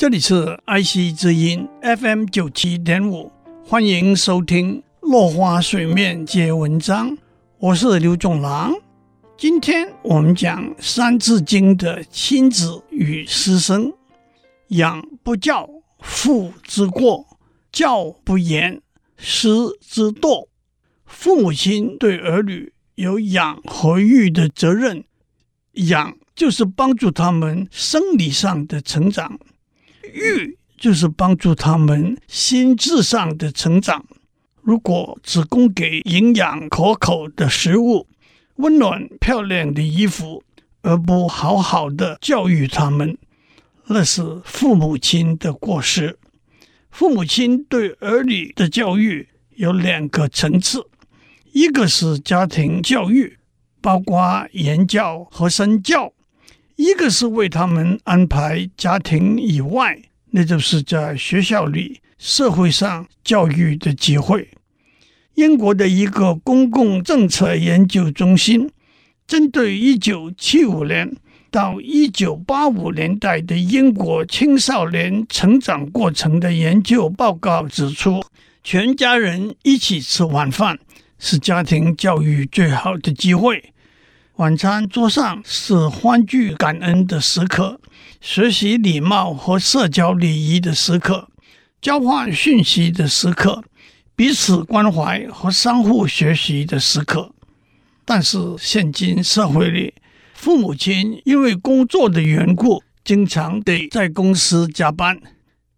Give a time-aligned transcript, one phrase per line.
[0.00, 3.30] 这里是爱惜之音 FM 九七点五，
[3.62, 7.18] 欢迎收听落花水面皆文章，
[7.58, 8.72] 我是刘仲郎。
[9.36, 13.92] 今天我们讲《三字经》的亲子与师生，
[14.68, 15.68] 养不教，
[15.98, 17.26] 父之过；
[17.70, 18.80] 教不严，
[19.18, 19.50] 师
[19.82, 20.48] 之惰。
[21.04, 25.04] 父母亲对儿女有养和育的责任，
[25.72, 29.38] 养就是帮助他们生理上的成长。
[30.14, 34.04] 育就是帮助他们心智上的成长。
[34.62, 38.06] 如果只供给营养可口的食物、
[38.56, 40.42] 温暖漂亮的衣服，
[40.82, 43.16] 而不好好的教育他们，
[43.86, 46.18] 那是父母亲的过失。
[46.90, 50.86] 父母亲对儿女的教育有两个层次：
[51.52, 53.38] 一个是家庭教育，
[53.80, 56.12] 包括言教和身教。
[56.76, 64.48] 一个是为他们安排家庭以外，那就是在学校里、社会上教育的机会。
[65.34, 68.70] 英国的一个公共政策研究中心，
[69.26, 71.16] 针对一九七五年
[71.50, 78.22] 到一九八五年代的英国青少年成长过程的研究报告指出，
[78.62, 80.78] 全家人一起吃晚饭
[81.18, 83.72] 是家庭教育最好的机会。
[84.36, 87.80] 晚餐桌上是欢聚感恩的时刻，
[88.20, 91.30] 学习礼貌和社交礼仪的时刻，
[91.80, 93.64] 交换讯息的时刻，
[94.14, 97.32] 彼此关怀和相互学习的时刻。
[98.04, 99.94] 但是现今社会里，
[100.34, 105.18] 父母亲因为工作的缘故，经常得在公司加班，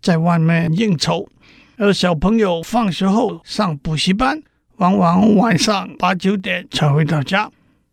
[0.00, 1.28] 在外面应酬，
[1.76, 4.42] 而小朋友放学后上补习班，
[4.78, 7.48] 往往晚上八九点才回到家。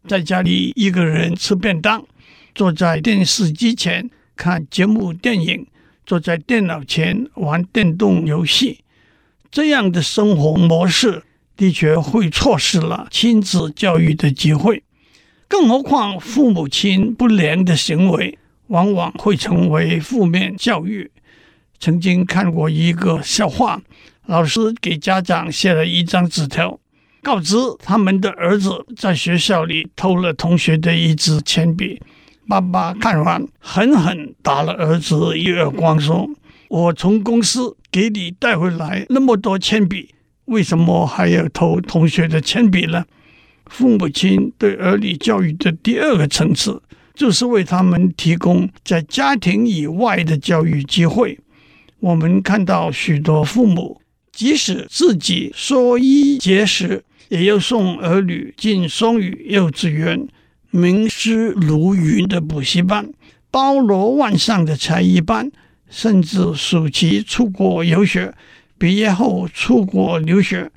[0.08, 2.03] 在家里一个人吃便当，
[2.56, 5.67] 坐在电视机前看节目、电影，
[6.05, 8.79] 坐在电脑前玩电动游戏，
[9.51, 11.23] 这样的生活模式
[11.57, 14.81] 的确会错失了亲子教育的机会。
[15.49, 21.11] 更何况，父母亲不良的行为往往会成为负面教育。
[21.78, 23.81] 曾经看过一个笑话，
[24.25, 26.79] 老师给家长写了一张纸条。
[27.22, 32.01] 告知他们的儿子在学校里偷了同学的一支铅笔，
[32.49, 36.27] 爸爸看完狠狠打了儿子一耳光，说
[36.67, 40.09] ：“我从公司给你带回来那么多铅笔，
[40.45, 43.05] 为什么还要偷同学的铅笔呢？”
[43.69, 46.81] 父母亲对儿女教育的第二个层次，
[47.13, 51.39] 就是为他们提供在家庭以外的教育机会。
[51.99, 60.27] 我们看到许多父母，即使自己说衣节食，也要送儿女进双语幼稚园、
[60.72, 63.12] 名师如云的补习班、
[63.50, 65.52] 包罗万象的才艺班，
[65.90, 68.34] 甚至暑期出国游学、
[68.78, 70.72] 毕业后出国留学，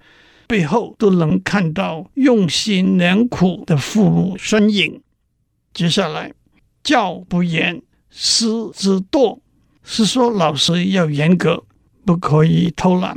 [0.47, 5.01] 背后都能看到用心良苦的父母身影。
[5.75, 6.33] 接下来，
[6.83, 9.41] 教不严，师之惰，
[9.83, 11.65] 是说老师要严格，
[12.05, 13.17] 不可以偷懒。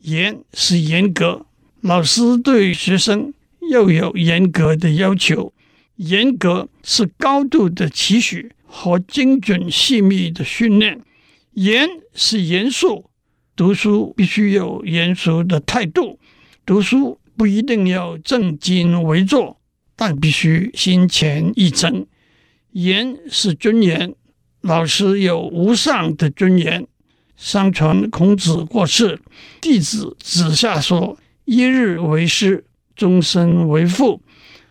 [0.00, 1.44] 严是严格。
[1.80, 3.32] 老师对学生
[3.70, 5.52] 要有严格的要求，
[5.98, 11.00] 严格是高度的期许和精准细密的训练；
[11.52, 13.10] 严是严肃，
[13.56, 16.20] 读书必须有严肃的态度，
[16.64, 19.60] 读书不一定要正襟危坐，
[19.96, 22.06] 但必须心前意诚；
[22.70, 24.14] 严是尊严，
[24.60, 26.86] 老师有无上的尊严。
[27.36, 29.20] 相传孔子过世，
[29.60, 31.18] 弟子子夏说。
[31.44, 34.20] 一日为师，终身为父。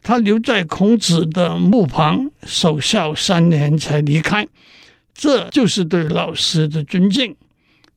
[0.08, 4.48] 他留在孔子的墓旁守孝三年才离开，
[5.14, 7.36] 这就是对老师的尊敬。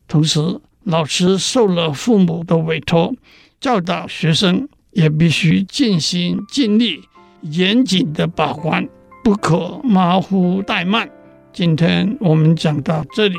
[0.09, 0.41] 同时，
[0.83, 3.15] 老师受了父母的委托，
[3.61, 7.01] 教导学生也必须尽心尽力、
[7.43, 8.89] 严谨的把关，
[9.23, 11.09] 不可马虎怠慢。
[11.53, 13.37] 今天我们讲到这里，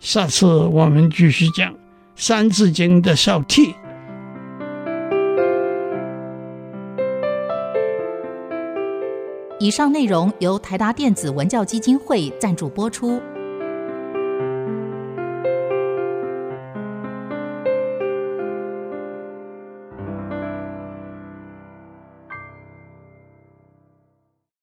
[0.00, 1.72] 下次我们继续讲
[2.16, 3.72] 《三字经》的孝悌。
[9.60, 13.20] 以上内容由台达电子文教基金会赞助播出。